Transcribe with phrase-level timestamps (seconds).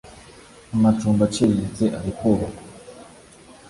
[0.75, 2.61] amacumbi aciriritse arikubakwa.